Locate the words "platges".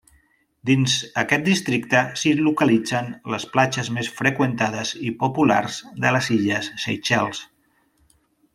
3.57-3.91